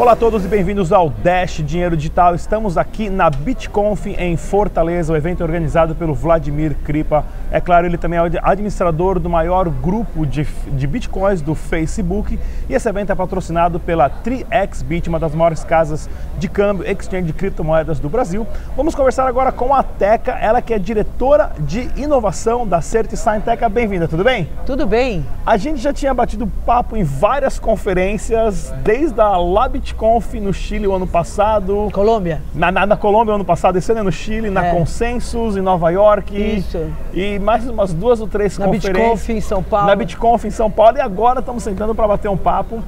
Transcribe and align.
Olá 0.00 0.12
a 0.12 0.16
todos 0.16 0.46
e 0.46 0.48
bem-vindos 0.48 0.94
ao 0.94 1.10
Dash 1.10 1.62
Dinheiro 1.62 1.94
Digital. 1.94 2.34
Estamos 2.34 2.78
aqui 2.78 3.10
na 3.10 3.28
BitConf 3.28 4.06
em 4.06 4.34
Fortaleza, 4.34 5.12
o 5.12 5.16
evento 5.16 5.42
é 5.42 5.44
organizado 5.44 5.94
pelo 5.94 6.14
Vladimir 6.14 6.74
Kripa. 6.82 7.22
É 7.50 7.60
claro, 7.60 7.84
ele 7.84 7.98
também 7.98 8.18
é 8.18 8.22
administrador 8.42 9.18
do 9.18 9.28
maior 9.28 9.68
grupo 9.68 10.24
de, 10.24 10.48
de 10.68 10.86
bitcoins 10.86 11.42
do 11.42 11.54
Facebook. 11.54 12.38
E 12.66 12.72
esse 12.72 12.88
evento 12.88 13.12
é 13.12 13.14
patrocinado 13.14 13.78
pela 13.78 14.08
3xBit, 14.08 15.06
uma 15.08 15.18
das 15.20 15.34
maiores 15.34 15.64
casas 15.64 16.08
de 16.38 16.48
câmbio, 16.48 16.90
exchange 16.90 17.26
de 17.26 17.32
criptomoedas 17.34 18.00
do 18.00 18.08
Brasil. 18.08 18.46
Vamos 18.74 18.94
conversar 18.94 19.28
agora 19.28 19.52
com 19.52 19.74
a 19.74 19.82
Teca, 19.82 20.32
ela 20.32 20.62
que 20.62 20.72
é 20.72 20.78
diretora 20.78 21.52
de 21.58 21.90
inovação 21.96 22.66
da 22.66 22.80
CertiSign. 22.80 23.42
Teca, 23.42 23.68
bem-vinda, 23.68 24.08
tudo 24.08 24.24
bem? 24.24 24.48
Tudo 24.64 24.86
bem. 24.86 25.26
A 25.44 25.58
gente 25.58 25.78
já 25.78 25.92
tinha 25.92 26.14
batido 26.14 26.46
papo 26.64 26.96
em 26.96 27.02
várias 27.02 27.58
conferências, 27.58 28.72
desde 28.82 29.20
a 29.20 29.36
Labit 29.36 29.89
BitConf 29.90 30.34
no 30.40 30.52
Chile 30.52 30.86
o 30.86 30.94
ano 30.94 31.06
passado. 31.06 31.88
Colômbia. 31.92 32.40
Na, 32.54 32.70
na, 32.70 32.86
na 32.86 32.96
Colômbia 32.96 33.32
o 33.32 33.34
ano 33.34 33.44
passado, 33.44 33.76
esse 33.76 33.90
ano 33.90 34.00
é 34.00 34.04
no 34.04 34.12
Chile, 34.12 34.48
na 34.50 34.66
É. 34.66 34.70
Consensus 34.74 35.56
em 35.56 35.60
Nova 35.60 35.90
York. 35.90 36.36
Isso. 36.36 36.86
E 37.12 37.38
mais 37.38 37.68
umas 37.68 37.92
duas 37.92 38.20
ou 38.20 38.28
três 38.28 38.56
Na 38.56 38.66
conferências. 38.66 38.96
BitConf 38.96 39.28
em 39.30 39.40
São 39.40 39.62
Paulo. 39.62 39.86
Na 39.86 39.96
BitConf 39.96 40.44
em 40.44 40.50
São 40.50 40.70
Paulo 40.70 40.98
e 40.98 41.00
agora 41.00 41.40
estamos 41.40 41.62
sentando 41.62 41.94
para 41.94 42.06
bater 42.06 42.28
um 42.28 42.36
papo. 42.36 42.82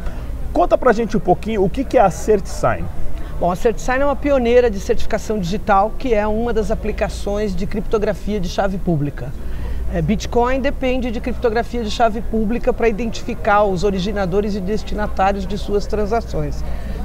Conta 0.52 0.78
pra 0.78 0.92
gente 0.92 1.16
um 1.16 1.20
pouquinho 1.20 1.64
o 1.64 1.68
que 1.70 1.84
que 1.84 1.98
é 1.98 2.00
a 2.00 2.10
CertSign. 2.10 2.84
Bom, 3.40 3.50
a 3.50 3.56
CertiSign 3.56 4.02
é 4.02 4.04
uma 4.04 4.14
pioneira 4.14 4.70
de 4.70 4.78
certificação 4.78 5.38
digital, 5.38 5.92
que 5.98 6.14
é 6.14 6.24
uma 6.26 6.52
das 6.52 6.70
aplicações 6.70 7.56
de 7.56 7.66
criptografia 7.66 8.38
de 8.38 8.48
chave 8.48 8.78
pública. 8.78 9.32
É, 9.92 10.00
Bitcoin 10.00 10.60
depende 10.60 11.10
de 11.10 11.20
criptografia 11.20 11.82
de 11.82 11.90
chave 11.90 12.20
pública 12.20 12.72
para 12.72 12.88
identificar 12.88 13.64
os 13.64 13.82
originadores 13.82 14.54
e 14.54 14.60
destinatários 14.60 15.46
de 15.46 15.58
suas 15.58 15.86
transações. 15.86 16.62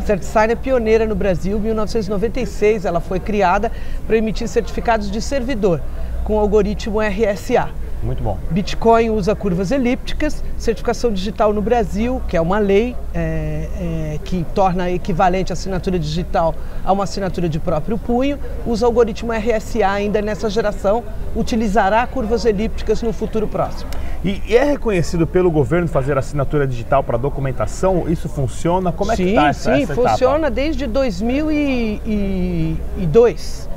CertiSign 0.07 0.53
é 0.53 0.55
pioneira 0.55 1.05
no 1.05 1.15
Brasil, 1.15 1.57
em 1.57 1.61
1996 1.63 2.85
ela 2.85 3.01
foi 3.01 3.19
criada 3.19 3.69
para 4.07 4.15
emitir 4.15 4.47
certificados 4.47 5.11
de 5.11 5.21
servidor 5.21 5.81
com 6.23 6.39
algoritmo 6.39 7.01
RSA. 7.01 7.69
Muito 8.03 8.23
bom. 8.23 8.37
Bitcoin 8.51 9.09
usa 9.09 9.35
curvas 9.35 9.71
elípticas, 9.71 10.43
certificação 10.57 11.11
digital 11.11 11.51
no 11.51 11.61
Brasil, 11.61 12.21
que 12.27 12.37
é 12.37 12.41
uma 12.41 12.59
lei 12.59 12.95
é, 13.13 13.67
é, 13.79 14.19
que 14.23 14.45
torna 14.53 14.91
equivalente 14.91 15.51
a 15.51 15.53
assinatura 15.53 15.97
digital 15.97 16.53
a 16.85 16.93
uma 16.93 17.05
assinatura 17.05 17.49
de 17.49 17.59
próprio 17.59 17.97
punho, 17.97 18.37
usa 18.65 18.85
o 18.85 18.87
algoritmo 18.87 19.33
RSA 19.33 19.89
ainda 19.89 20.21
nessa 20.21 20.49
geração, 20.49 21.03
utilizará 21.35 22.05
curvas 22.05 22.45
elípticas 22.45 23.01
no 23.01 23.11
futuro 23.11 23.47
próximo. 23.47 23.89
E, 24.23 24.43
e 24.47 24.55
é 24.55 24.63
reconhecido 24.63 25.27
pelo 25.27 25.51
governo 25.51 25.87
fazer 25.87 26.17
assinatura 26.17 26.65
digital 26.67 27.03
para 27.03 27.17
documentação? 27.17 28.05
Isso 28.07 28.27
funciona? 28.27 28.91
Como 28.91 29.11
é 29.11 29.15
sim, 29.15 29.23
que 29.23 29.29
está 29.29 29.49
essa, 29.49 29.75
sim, 29.75 29.83
etapa? 29.83 30.09
funciona 30.09 30.49
desde 30.49 30.87
2002. 30.87 33.69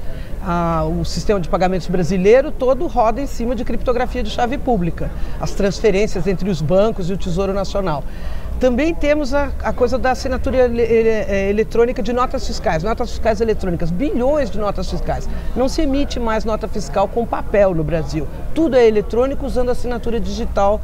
Ah, 0.43 0.85
o 0.87 1.05
sistema 1.05 1.39
de 1.39 1.51
pagamentos 1.51 1.87
brasileiro 1.87 2.51
todo 2.51 2.87
roda 2.87 3.21
em 3.21 3.27
cima 3.27 3.55
de 3.55 3.63
criptografia 3.63 4.23
de 4.23 4.31
chave 4.31 4.57
pública, 4.57 5.11
as 5.39 5.51
transferências 5.51 6.27
entre 6.27 6.49
os 6.49 6.63
bancos 6.63 7.11
e 7.11 7.13
o 7.13 7.17
Tesouro 7.19 7.53
Nacional. 7.53 8.03
Também 8.59 8.95
temos 8.95 9.35
a, 9.35 9.51
a 9.63 9.73
coisa 9.73 9.99
da 9.99 10.13
assinatura 10.13 10.57
ele- 10.65 10.81
ele- 10.83 11.09
eh, 11.09 11.51
eletrônica 11.51 12.03
de 12.03 12.13
notas 12.15 12.47
fiscais, 12.47 12.83
notas 12.83 13.11
fiscais 13.11 13.41
eletrônicas, 13.43 13.91
bilhões 13.91 14.51
de 14.51 14.59
notas 14.59 14.91
fiscais. 14.91 15.29
Não 15.55 15.69
se 15.69 15.83
emite 15.83 16.19
mais 16.19 16.45
nota 16.45 16.67
fiscal 16.69 17.07
com 17.07 17.27
papel 17.27 17.75
no 17.75 17.85
Brasil. 17.85 18.27
Tudo 18.55 18.77
é 18.77 18.87
eletrônico 18.87 19.45
usando 19.45 19.71
assinatura 19.71 20.19
digital 20.19 20.81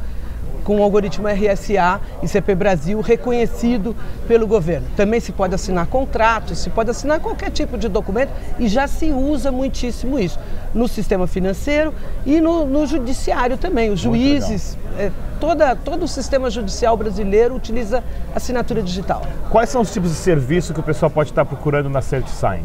com 0.67 0.81
o 0.81 0.83
algoritmo 0.83 1.29
RSA 1.29 2.01
e 2.21 2.27
CP 2.27 2.53
Brasil 2.53 2.99
reconhecido 2.99 3.95
pelo 4.27 4.45
governo. 4.45 4.85
Também 4.97 5.17
se 5.21 5.31
pode 5.31 5.55
assinar 5.55 5.87
contratos, 5.87 6.57
se 6.59 6.69
pode 6.69 6.89
assinar 6.89 7.21
qualquer 7.21 7.51
tipo 7.51 7.77
de 7.77 7.87
documento 7.87 8.31
e 8.59 8.67
já 8.67 8.85
se 8.85 9.13
usa 9.13 9.49
muitíssimo 9.49 10.19
isso 10.19 10.37
no 10.73 10.85
sistema 10.89 11.25
financeiro 11.25 11.93
e 12.25 12.41
no, 12.41 12.65
no 12.65 12.85
judiciário 12.85 13.57
também. 13.57 13.91
Os 13.91 14.01
juízes, 14.01 14.77
eh, 14.99 15.09
toda, 15.39 15.75
todo 15.75 16.03
o 16.03 16.07
sistema 16.07 16.49
judicial 16.49 16.95
brasileiro 16.97 17.55
utiliza 17.55 18.03
assinatura 18.35 18.81
digital. 18.81 19.21
Quais 19.49 19.69
são 19.69 19.81
os 19.81 19.91
tipos 19.91 20.11
de 20.11 20.17
serviço 20.17 20.73
que 20.73 20.79
o 20.79 20.83
pessoal 20.83 21.09
pode 21.09 21.29
estar 21.29 21.45
procurando 21.45 21.89
na 21.89 22.01
CertSign? 22.01 22.63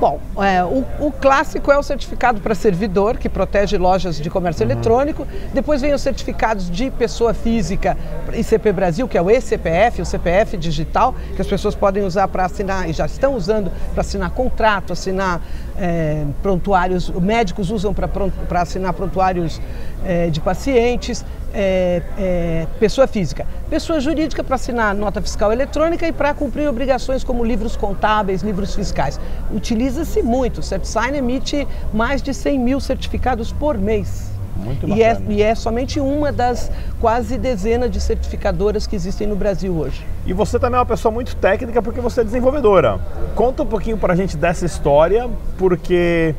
Bom, 0.00 0.20
é, 0.42 0.62
o, 0.64 0.84
o 0.98 1.12
clássico 1.12 1.70
é 1.70 1.78
o 1.78 1.82
certificado 1.82 2.40
para 2.40 2.54
servidor, 2.54 3.16
que 3.16 3.28
protege 3.28 3.78
lojas 3.78 4.20
de 4.20 4.28
comércio 4.28 4.64
eletrônico. 4.64 5.26
Depois 5.52 5.80
vem 5.80 5.94
os 5.94 6.02
certificados 6.02 6.68
de 6.68 6.90
pessoa 6.90 7.32
física, 7.32 7.96
ICP 8.32 8.72
Brasil, 8.72 9.06
que 9.06 9.16
é 9.16 9.22
o 9.22 9.30
eCPF, 9.30 10.02
o 10.02 10.04
CPF 10.04 10.56
digital, 10.56 11.14
que 11.36 11.40
as 11.40 11.46
pessoas 11.46 11.76
podem 11.76 12.02
usar 12.04 12.26
para 12.26 12.44
assinar, 12.44 12.90
e 12.90 12.92
já 12.92 13.06
estão 13.06 13.36
usando 13.36 13.70
para 13.92 14.00
assinar 14.00 14.30
contrato, 14.30 14.92
assinar 14.92 15.40
é, 15.78 16.24
prontuários, 16.42 17.08
médicos 17.10 17.70
usam 17.70 17.94
para 17.94 18.60
assinar 18.60 18.92
prontuários 18.94 19.60
é, 20.04 20.28
de 20.28 20.40
pacientes. 20.40 21.24
É, 21.56 22.02
é, 22.18 22.66
pessoa 22.80 23.06
física. 23.06 23.46
Pessoa 23.70 24.00
jurídica 24.00 24.42
para 24.42 24.56
assinar 24.56 24.92
nota 24.92 25.22
fiscal 25.22 25.52
eletrônica 25.52 26.04
e 26.06 26.10
para 26.10 26.34
cumprir 26.34 26.68
obrigações 26.68 27.22
como 27.22 27.44
livros 27.44 27.76
contábeis, 27.76 28.42
livros 28.42 28.74
fiscais. 28.74 29.20
Utiliza-se 29.52 30.20
muito. 30.20 30.58
O 30.58 30.62
CertSign 30.62 31.16
emite 31.16 31.66
mais 31.92 32.20
de 32.20 32.34
100 32.34 32.58
mil 32.58 32.80
certificados 32.80 33.52
por 33.52 33.78
mês. 33.78 34.34
Muito 34.56 34.88
E 34.88 35.02
é, 35.02 35.20
e 35.28 35.42
é 35.42 35.54
somente 35.54 35.98
uma 35.98 36.30
das 36.30 36.70
quase 37.00 37.36
dezenas 37.36 37.90
de 37.90 38.00
certificadoras 38.00 38.86
que 38.86 38.94
existem 38.94 39.26
no 39.26 39.36
Brasil 39.36 39.76
hoje. 39.76 40.04
E 40.24 40.32
você 40.32 40.58
também 40.58 40.76
é 40.76 40.80
uma 40.80 40.86
pessoa 40.86 41.12
muito 41.12 41.34
técnica 41.36 41.82
porque 41.82 42.00
você 42.00 42.20
é 42.20 42.24
desenvolvedora. 42.24 43.00
Conta 43.34 43.62
um 43.62 43.66
pouquinho 43.66 43.98
pra 43.98 44.14
gente 44.14 44.36
dessa 44.36 44.64
história, 44.64 45.28
porque 45.58 46.34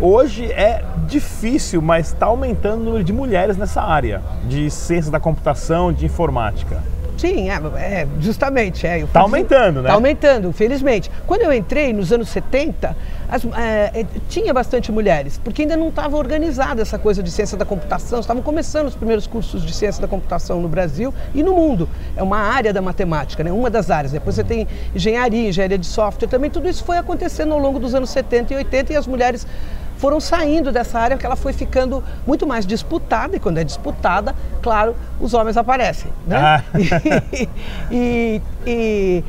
hoje 0.00 0.50
é 0.52 0.84
difícil, 1.04 1.80
mas 1.82 2.08
está 2.08 2.26
aumentando 2.26 2.80
o 2.82 2.84
número 2.84 3.04
de 3.04 3.12
mulheres 3.12 3.56
nessa 3.56 3.82
área 3.82 4.22
de 4.48 4.70
ciência 4.70 5.10
da 5.10 5.20
computação, 5.20 5.92
de 5.92 6.04
informática. 6.06 6.82
Sim, 7.16 7.48
é, 7.48 7.54
é, 7.78 8.08
justamente. 8.20 8.86
É, 8.86 9.00
eu 9.00 9.06
Tá 9.06 9.20
fui- 9.20 9.22
aumentando, 9.22 9.80
né? 9.82 9.88
Tá 9.88 9.94
aumentando, 9.94 10.52
felizmente. 10.52 11.08
Quando 11.28 11.42
eu 11.42 11.52
entrei 11.52 11.92
nos 11.92 12.12
anos 12.12 12.28
70, 12.28 12.94
as- 13.30 13.44
é, 13.56 14.00
é, 14.00 14.06
tinha 14.28 14.52
bastante 14.52 14.90
mulheres, 14.90 15.40
porque 15.42 15.62
ainda 15.62 15.76
não 15.76 15.88
estava 15.88 16.16
organizada 16.16 16.82
essa 16.82 16.98
coisa 16.98 17.22
de 17.22 17.30
ciência 17.30 17.56
da 17.56 17.64
computação. 17.64 18.18
Estavam 18.18 18.42
começando 18.42 18.88
os 18.88 18.96
primeiros 18.96 19.28
cursos 19.28 19.64
de 19.64 19.72
ciência 19.72 20.02
da 20.02 20.08
computação 20.08 20.60
no 20.60 20.68
Brasil 20.68 21.14
e 21.32 21.42
no 21.42 21.54
mundo. 21.54 21.88
É 22.16 22.22
uma 22.22 22.38
área 22.38 22.72
da 22.72 22.82
matemática, 22.82 23.44
né? 23.44 23.52
uma 23.52 23.70
das 23.70 23.92
áreas. 23.92 24.10
Depois 24.12 24.34
você 24.34 24.42
tem 24.44 24.66
engenharia, 24.94 25.48
engenharia 25.48 25.78
de 25.78 25.86
software 25.86 26.26
também. 26.28 26.50
Tudo 26.50 26.68
isso 26.68 26.84
foi 26.84 26.98
acontecendo 26.98 27.52
ao 27.54 27.60
longo 27.60 27.78
dos 27.78 27.94
anos 27.94 28.10
70 28.10 28.52
e 28.52 28.56
80 28.56 28.92
e 28.92 28.96
as 28.96 29.06
mulheres 29.06 29.46
foram 30.04 30.20
saindo 30.20 30.70
dessa 30.70 30.98
área 30.98 31.16
que 31.16 31.24
ela 31.24 31.34
foi 31.34 31.54
ficando 31.54 32.04
muito 32.26 32.46
mais 32.46 32.66
disputada 32.66 33.36
e 33.36 33.40
quando 33.40 33.56
é 33.56 33.64
disputada, 33.64 34.34
claro, 34.60 34.94
os 35.18 35.32
homens 35.32 35.56
aparecem, 35.56 36.12
né? 36.26 36.36
Ah. 36.36 36.62
e, 37.90 38.42
e 38.66 39.24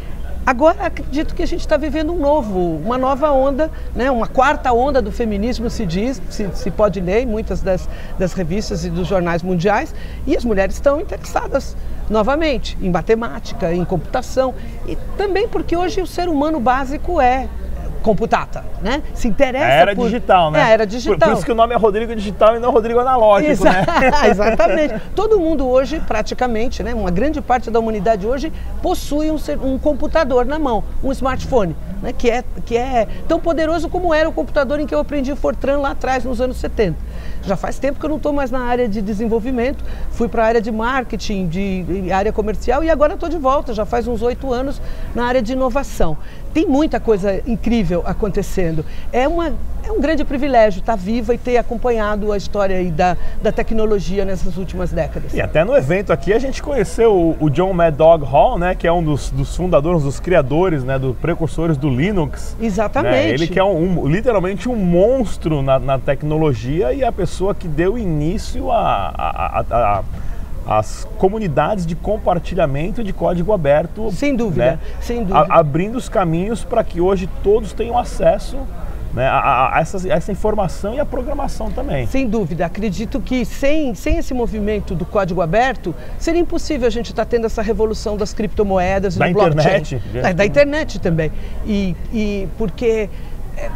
agora 0.45 0.87
acredito 0.87 1.33
que 1.33 1.41
a 1.41 1.45
gente 1.45 1.61
está 1.61 1.77
vivendo 1.77 2.11
um 2.11 2.19
novo, 2.19 2.59
uma 2.59 2.97
nova 2.97 3.31
onda, 3.31 3.71
né? 3.95 4.11
uma 4.11 4.27
quarta 4.27 4.73
onda 4.73 5.01
do 5.01 5.13
feminismo 5.13 5.69
se 5.69 5.85
diz, 5.85 6.21
se, 6.29 6.49
se 6.53 6.69
pode 6.69 6.99
ler 6.99 7.21
em 7.21 7.25
muitas 7.25 7.61
das, 7.61 7.87
das 8.19 8.33
revistas 8.33 8.83
e 8.83 8.89
dos 8.89 9.07
jornais 9.07 9.41
mundiais, 9.41 9.95
e 10.27 10.35
as 10.35 10.43
mulheres 10.43 10.75
estão 10.75 10.99
interessadas 10.99 11.73
novamente 12.09 12.77
em 12.81 12.89
matemática, 12.89 13.73
em 13.73 13.85
computação, 13.85 14.53
e 14.85 14.97
também 15.17 15.47
porque 15.47 15.77
hoje 15.77 16.01
o 16.01 16.05
ser 16.05 16.27
humano 16.27 16.59
básico 16.59 17.21
é 17.21 17.47
computata, 18.05 18.63
né? 18.83 19.01
Se 19.15 19.27
interessa 19.27 19.65
A 19.65 19.69
era 19.69 19.95
por... 19.95 20.05
digital, 20.05 20.51
né? 20.51 20.59
É, 20.59 20.73
era 20.73 20.85
Por- 20.85 20.91
digital. 20.91 21.29
Por, 21.29 21.33
isso 21.35 21.43
que 21.43 21.51
o 21.51 21.55
nome 21.55 21.73
é 21.73 21.77
Rodrigo 21.77 22.15
Digital 22.15 22.55
e 22.55 22.59
não 22.59 22.69
Rodrigo 22.69 22.99
Analógico, 22.99 23.51
Exa- 23.51 23.71
né? 23.71 23.85
Exatamente. 24.29 25.01
Todo 25.15 25.39
mundo 25.39 25.67
hoje, 25.67 25.99
praticamente, 26.05 26.83
né, 26.83 26.93
uma 26.93 27.09
grande 27.09 27.41
parte 27.41 27.71
da 27.71 27.79
humanidade 27.79 28.27
hoje 28.27 28.53
possui 28.79 29.31
um, 29.31 29.37
um 29.63 29.79
computador 29.79 30.45
na 30.45 30.59
mão, 30.59 30.83
um 31.03 31.11
smartphone, 31.11 31.75
né, 31.99 32.13
que, 32.13 32.29
é, 32.29 32.43
que 32.63 32.77
é 32.77 33.07
tão 33.27 33.39
poderoso 33.39 33.89
como 33.89 34.13
era 34.13 34.29
o 34.29 34.31
computador 34.31 34.79
em 34.79 34.85
que 34.85 34.93
eu 34.93 34.99
aprendi 34.99 35.35
Fortran 35.35 35.79
lá 35.79 35.89
atrás, 35.89 36.23
nos 36.23 36.39
anos 36.39 36.57
70. 36.57 36.95
Já 37.45 37.55
faz 37.55 37.77
tempo 37.77 37.99
que 37.99 38.05
eu 38.05 38.09
não 38.09 38.17
estou 38.17 38.33
mais 38.33 38.49
na 38.49 38.59
área 38.61 38.87
de 38.89 39.01
desenvolvimento, 39.01 39.83
fui 40.11 40.27
para 40.27 40.43
a 40.43 40.47
área 40.47 40.61
de 40.61 40.71
marketing, 40.71 41.47
de, 41.47 41.83
de 41.83 42.11
área 42.11 42.31
comercial 42.31 42.83
e 42.83 42.89
agora 42.89 43.13
estou 43.13 43.29
de 43.29 43.37
volta, 43.37 43.73
já 43.73 43.85
faz 43.85 44.07
uns 44.07 44.21
oito 44.21 44.51
anos 44.51 44.81
na 45.13 45.25
área 45.25 45.41
de 45.41 45.53
inovação. 45.53 46.17
Tem 46.53 46.65
muita 46.65 46.99
coisa 47.01 47.41
incrível 47.45 48.01
acontecendo. 48.05 48.85
É, 49.11 49.27
uma, 49.27 49.47
é 49.83 49.91
um 49.91 49.99
grande 49.99 50.23
privilégio 50.23 50.79
estar 50.79 50.95
viva 50.95 51.33
e 51.35 51.37
ter 51.37 51.57
acompanhado 51.57 52.31
a 52.31 52.37
história 52.37 52.81
da, 52.91 53.17
da 53.43 53.51
tecnologia 53.51 54.23
nessas 54.23 54.55
últimas 54.55 54.89
décadas. 54.93 55.33
E 55.33 55.41
até 55.41 55.65
no 55.65 55.75
evento 55.75 56.13
aqui 56.13 56.31
a 56.31 56.39
gente 56.39 56.63
conheceu 56.63 57.13
o, 57.13 57.35
o 57.41 57.49
John 57.49 57.73
Mad 57.73 57.93
Dog 57.93 58.23
Hall, 58.23 58.57
né? 58.57 58.73
Que 58.73 58.87
é 58.87 58.91
um 58.91 59.03
dos, 59.03 59.29
dos 59.31 59.53
fundadores, 59.53 60.03
dos 60.03 60.17
criadores, 60.21 60.81
né? 60.85 60.97
Dos 60.97 61.13
precursores 61.17 61.75
do 61.75 61.89
Linux. 61.89 62.55
Exatamente. 62.61 63.11
né, 63.11 63.29
Ele 63.31 63.47
que 63.47 63.59
é 63.59 63.63
um, 63.63 64.03
um- 64.03 64.07
literalmente 64.07 64.69
um 64.69 64.77
monstro 64.77 65.61
na, 65.61 65.77
na 65.77 65.99
tecnologia 65.99 66.93
e 66.93 67.03
a 67.03 67.11
pessoa 67.11 67.34
que 67.53 67.67
deu 67.67 67.97
início 67.97 68.67
as 70.67 71.07
comunidades 71.17 71.85
de 71.85 71.95
compartilhamento 71.95 73.03
de 73.03 73.13
código 73.13 73.53
aberto. 73.53 74.11
Sem 74.11 74.35
dúvida, 74.35 74.71
né? 74.71 74.79
sem 74.99 75.19
dúvida. 75.19 75.39
A, 75.39 75.59
abrindo 75.59 75.95
os 75.95 76.09
caminhos 76.09 76.63
para 76.63 76.83
que 76.83 76.99
hoje 76.99 77.29
todos 77.43 77.71
tenham 77.71 77.97
acesso 77.97 78.57
né, 79.15 79.27
a, 79.27 79.77
a, 79.77 79.79
essa, 79.79 80.11
essa, 80.11 80.31
informação 80.31 80.93
e 80.93 80.99
a 80.99 81.05
programação 81.05 81.71
também. 81.71 82.05
Sem 82.05 82.27
dúvida. 82.27 82.65
Acredito 82.65 83.21
que 83.21 83.45
sem, 83.45 83.95
sem 83.95 84.17
esse 84.17 84.33
movimento 84.33 84.93
do 84.93 85.05
código 85.05 85.41
aberto, 85.41 85.95
seria 86.19 86.41
impossível 86.41 86.85
a 86.85 86.89
gente 86.89 87.11
estar 87.11 87.23
tá 87.23 87.29
tendo 87.29 87.45
essa 87.45 87.61
revolução 87.61 88.17
das 88.17 88.33
criptomoedas, 88.33 89.15
da 89.15 89.25
do 89.25 89.31
internet. 89.31 89.95
blockchain. 89.95 90.21
Da, 90.21 90.33
da 90.33 90.45
internet 90.45 90.99
também. 90.99 91.31
E, 91.65 91.95
e 92.13 92.47
porque 92.57 93.09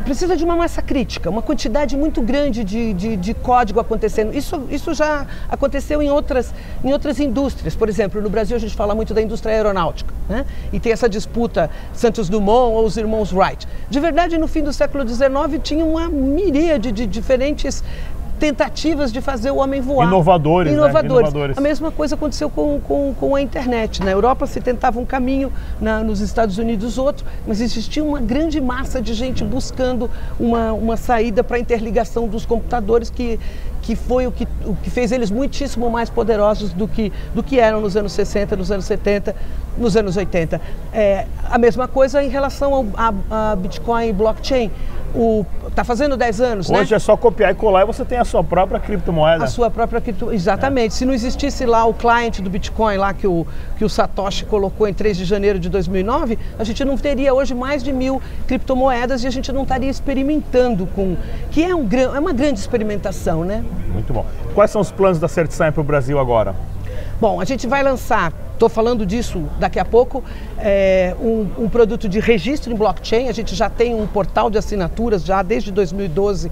precisa 0.04 0.36
de 0.36 0.44
uma 0.44 0.56
massa 0.56 0.82
crítica, 0.82 1.30
uma 1.30 1.42
quantidade 1.42 1.96
muito 1.96 2.22
grande 2.22 2.64
de, 2.64 2.94
de, 2.94 3.16
de, 3.16 3.34
código 3.34 3.80
acontecendo. 3.80 4.36
Isso, 4.36 4.68
isso 4.70 4.94
já 4.94 5.26
aconteceu 5.50 6.02
em 6.02 6.10
outras, 6.10 6.54
em 6.84 6.92
outras 6.92 7.20
indústrias. 7.20 7.76
Por 7.76 7.88
exemplo, 7.88 8.22
no 8.22 8.30
Brasil 8.30 8.56
a 8.56 8.60
gente 8.60 8.76
fala 8.76 8.94
muito 8.94 9.14
da 9.14 9.22
indústria 9.22 9.54
aeronáutica, 9.54 10.14
né? 10.28 10.46
e 10.74 10.80
tem 10.80 10.92
essa 10.92 11.08
disputa 11.08 11.70
Santos 11.94 12.28
Dumont 12.28 12.74
ou 12.74 12.86
os 12.86 12.98
irmãos 12.98 13.32
Wright. 13.32 13.68
De 13.90 14.00
verdade, 14.00 14.38
no 14.38 14.48
fim 14.48 14.64
do 14.64 14.74
século 14.74 15.08
XIX 15.08 15.30
tinha 15.64 15.86
uma 15.86 16.10
miríade 16.10 16.92
de 16.92 17.08
diferentes 17.08 17.84
tentativas 18.40 19.12
de 19.12 19.22
fazer 19.22 19.52
o 19.52 19.58
homem 19.58 19.82
voar. 19.82 20.08
Inovadores, 20.08 20.72
Inovadores. 20.72 21.04
Né? 21.04 21.18
Inovadores. 21.20 21.58
A 21.58 21.62
mesma 21.62 21.92
coisa 21.92 22.16
aconteceu 22.16 22.50
com, 22.50 22.80
com, 22.80 23.14
com 23.14 23.36
a 23.36 23.42
internet. 23.42 24.02
Na 24.02 24.12
Europa 24.12 24.48
se 24.48 24.62
tentava 24.62 25.00
um 25.00 25.06
caminho, 25.06 25.52
na, 25.80 26.02
nos 26.02 26.22
Estados 26.22 26.58
Unidos 26.58 26.98
outro, 26.98 27.26
mas 27.46 27.60
existia 27.62 28.04
uma 28.04 28.22
grande 28.22 28.62
massa 28.62 29.02
de 29.02 29.14
gente 29.14 29.44
buscando 29.44 30.10
uma, 30.40 30.72
uma 30.72 30.96
saída 30.96 31.44
para 31.44 31.58
a 31.58 31.60
interligação 31.60 32.28
dos 32.28 32.46
computadores 32.46 33.10
que, 33.10 33.40
que 33.90 33.96
foi 33.96 34.28
o 34.28 34.32
que, 34.32 34.48
o 34.68 34.76
que 34.76 34.88
fez 34.88 35.12
eles 35.12 35.32
muitíssimo 35.32 35.90
mais 35.90 36.12
poderosos 36.12 36.72
do 36.72 36.88
que, 36.88 37.12
do 37.34 37.42
que 37.42 37.60
eram 37.60 37.82
nos 37.82 37.98
anos 37.98 38.12
60, 38.12 38.56
nos 38.56 38.70
anos 38.70 38.86
70, 38.86 39.36
nos 39.80 39.98
anos 39.98 40.16
80. 40.16 40.62
É, 40.94 41.26
a 41.50 41.58
mesma 41.58 41.88
coisa 41.88 42.22
em 42.22 42.30
relação 42.30 42.72
ao 42.72 42.86
a, 42.96 43.52
a 43.52 43.56
Bitcoin 43.56 44.10
e 44.10 44.14
blockchain 44.14 44.70
está 45.68 45.84
fazendo 45.84 46.16
10 46.16 46.42
anos, 46.42 46.70
Hoje 46.70 46.92
né? 46.92 46.98
é 46.98 47.00
só 47.00 47.18
copiar 47.18 47.52
e 47.52 47.56
colar 47.56 47.82
e 47.82 47.86
você 47.86 48.06
tem 48.06 48.20
a 48.20 48.26
sua 48.26 48.44
própria 48.44 48.80
criptomoeda. 48.80 49.44
A 49.44 49.48
sua 49.48 49.72
própria 49.72 50.00
criptomoeda, 50.00 50.36
exatamente. 50.36 50.92
É. 50.94 50.96
Se 50.96 51.04
não 51.04 51.16
existisse 51.16 51.66
lá 51.66 51.84
o 51.86 51.94
cliente 51.96 52.44
do 52.44 52.50
Bitcoin, 52.50 52.98
lá 52.98 53.12
que 53.12 53.26
o, 53.26 53.48
que 53.76 53.84
o 53.84 53.90
Satoshi 53.90 54.46
colocou 54.46 54.88
em 54.88 54.94
3 54.94 55.18
de 55.18 55.26
janeiro 55.26 55.58
de 55.58 55.68
2009, 55.68 56.38
a 56.60 56.64
gente 56.64 56.86
não 56.86 56.96
teria 56.96 57.34
hoje 57.34 57.56
mais 57.56 57.84
de 57.84 57.92
mil 57.92 58.22
criptomoedas 58.46 59.24
e 59.24 59.28
a 59.28 59.32
gente 59.32 59.52
não 59.52 59.64
estaria 59.64 59.90
experimentando 59.90 60.86
com... 60.96 61.18
Que 61.50 61.64
é, 61.64 61.74
um, 61.74 61.90
é 62.16 62.20
uma 62.20 62.34
grande 62.34 62.60
experimentação, 62.60 63.44
né? 63.44 63.64
Muito 63.88 64.14
bom. 64.14 64.26
Quais 64.54 64.72
são 64.72 64.82
os 64.82 64.92
planos 64.92 65.20
da 65.20 65.28
CertSign 65.28 65.72
para 65.72 65.82
o 65.82 65.84
Brasil 65.84 66.20
agora? 66.20 66.56
Bom, 67.20 67.42
a 67.42 67.46
gente 67.46 67.68
vai 67.68 67.84
lançar, 67.84 68.32
estou 68.54 68.70
falando 68.70 69.06
disso 69.06 69.44
daqui 69.60 69.78
a 69.80 69.86
pouco, 69.86 70.24
é, 70.58 71.16
um, 71.20 71.66
um, 71.66 71.70
produto 71.70 72.08
de 72.08 72.20
registro 72.20 72.72
em 72.72 72.76
blockchain. 72.76 73.28
A 73.28 73.34
gente 73.34 73.56
já 73.56 73.70
tem 73.70 73.94
um 73.94 74.08
portal 74.08 74.50
de 74.50 74.58
assinaturas 74.58 75.24
já 75.24 75.42
desde 75.42 75.72
2012 75.72 76.50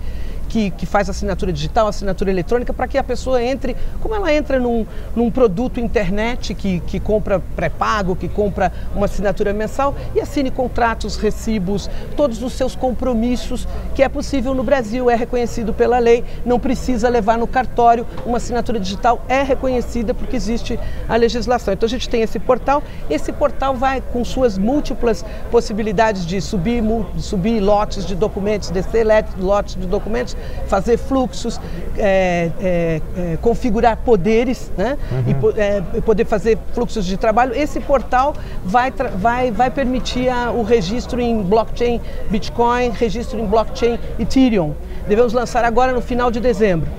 que, 0.48 0.72
que 0.72 0.86
faz 0.86 1.10
assinatura 1.10 1.52
digital, 1.52 1.88
assinatura 1.88 2.30
eletrônica, 2.30 2.74
para 2.74 2.88
que 2.88 2.98
a 2.98 3.04
pessoa 3.04 3.42
entre, 3.42 3.76
como 4.02 4.16
ela 4.16 4.34
entra 4.34 4.60
num, 4.60 4.86
num 5.16 5.30
produto 5.30 5.80
internet 5.80 6.54
que, 6.54 6.80
que 6.82 7.00
compra 7.00 7.40
pré-pago, 7.56 8.16
que 8.16 8.28
compra 8.28 8.72
uma 8.96 9.06
assinatura 9.06 9.54
mensal 9.54 9.96
e 10.16 10.22
assine 10.22 10.50
contratos, 10.52 11.18
recibos, 11.18 11.90
todos 12.16 12.42
os 12.42 12.54
seus 12.54 12.76
compromissos, 12.76 13.68
que 13.94 14.04
é 14.04 14.10
possível 14.10 14.54
no 14.54 14.64
Brasil, 14.64 15.10
é 15.10 15.16
reconhecido 15.16 15.74
pela 15.74 16.00
lei, 16.00 16.24
não 16.46 16.60
precisa 16.60 17.10
levar 17.10 17.38
no 17.38 17.48
cartório, 17.48 18.06
uma 18.26 18.38
assinatura 18.38 18.80
digital 18.80 19.22
é 19.28 19.44
reconhecida 19.44 20.14
porque 20.14 20.36
existe 20.36 20.80
a 21.08 21.16
legislação. 21.16 21.74
Então 21.74 21.88
a 21.88 21.90
gente 21.90 22.08
tem 22.08 22.22
esse 22.22 22.40
portal, 22.40 22.84
esse 23.10 23.32
portal 23.32 23.76
vai 23.76 24.02
com 24.02 24.24
suas 24.24 24.58
múltiplas 24.58 25.26
possibilidades 25.52 26.26
de 26.26 26.40
subir, 26.42 26.84
subir 27.18 27.60
lotes 27.60 28.06
de 28.06 28.16
documentos, 28.16 28.70
descer 28.70 29.06
lotes 29.38 29.76
de 29.76 29.88
documentos, 29.88 30.37
fazer 30.68 30.98
fluxos, 30.98 31.60
é, 31.98 32.52
é, 32.60 33.02
é, 33.18 33.38
configurar 33.42 33.98
poderes 33.98 34.72
né? 34.78 34.98
Uhum. 35.12 35.52
e 35.56 35.60
é, 35.60 36.02
poder 36.02 36.26
fazer 36.26 36.58
fluxos 36.74 37.06
de 37.06 37.18
trabalho. 37.18 37.54
Esse 37.56 37.80
portal 37.80 38.34
vai, 38.64 38.92
vai, 39.16 39.52
vai 39.52 39.70
permitir 39.70 40.30
a, 40.30 40.52
o 40.52 40.64
registro 40.64 41.20
em 41.20 41.42
blockchain 41.42 42.02
Bitcoin, 42.30 42.90
registro 42.90 43.40
em 43.40 43.46
blockchain 43.46 44.00
Ethereum. 44.20 44.74
Devemos 45.08 45.34
lançar 45.34 45.64
agora 45.64 45.94
no 45.94 46.02
final 46.02 46.30
de 46.30 46.40
dezembro. 46.40 46.90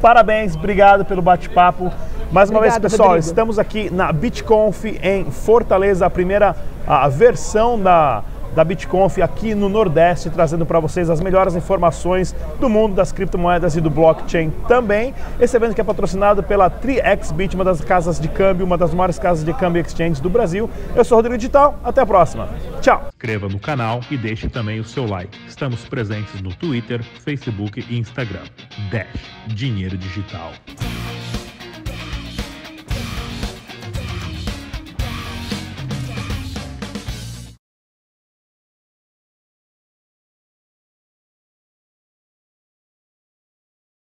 parabéns, 0.00 0.56
obrigado 0.56 1.04
pelo 1.04 1.22
bate-papo. 1.22 1.92
Mais 2.30 2.48
uma 2.48 2.60
Obrigado, 2.60 2.80
vez, 2.80 2.92
pessoal, 2.92 3.10
Rodrigo. 3.10 3.28
estamos 3.28 3.58
aqui 3.58 3.92
na 3.92 4.10
BitConf 4.10 4.86
em 5.02 5.30
Fortaleza, 5.30 6.06
a 6.06 6.10
primeira 6.10 6.56
a 6.86 7.06
versão 7.08 7.78
da 7.78 8.22
da 8.54 8.64
BitConf 8.64 9.18
aqui 9.18 9.54
no 9.54 9.68
Nordeste, 9.68 10.30
trazendo 10.30 10.66
para 10.66 10.80
vocês 10.80 11.10
as 11.10 11.20
melhores 11.20 11.54
informações 11.54 12.34
do 12.60 12.68
mundo 12.68 12.94
das 12.94 13.12
criptomoedas 13.12 13.76
e 13.76 13.80
do 13.80 13.90
blockchain 13.90 14.50
também. 14.68 15.14
Esse 15.40 15.56
evento 15.56 15.74
que 15.74 15.80
é 15.80 15.84
patrocinado 15.84 16.42
pela 16.42 16.68
TriXBit, 16.68 17.54
uma 17.54 17.64
das 17.64 17.80
casas 17.80 18.20
de 18.20 18.28
câmbio, 18.28 18.66
uma 18.66 18.78
das 18.78 18.92
maiores 18.94 19.18
casas 19.18 19.44
de 19.44 19.52
câmbio 19.52 19.80
exchange 19.80 20.20
do 20.20 20.30
Brasil. 20.30 20.68
Eu 20.94 21.04
sou 21.04 21.16
Rodrigo 21.16 21.36
Digital, 21.36 21.78
até 21.82 22.00
a 22.00 22.06
próxima. 22.06 22.48
Tchau! 22.80 23.08
Inscreva 23.08 23.48
no 23.48 23.58
canal 23.58 24.00
e 24.10 24.16
deixe 24.16 24.48
também 24.48 24.80
o 24.80 24.84
seu 24.84 25.06
like. 25.06 25.36
Estamos 25.48 25.84
presentes 25.84 26.40
no 26.40 26.54
Twitter, 26.54 27.02
Facebook 27.24 27.84
e 27.88 27.98
Instagram. 27.98 28.42
Dash 28.90 29.06
Dinheiro 29.46 29.96
Digital. 29.96 30.52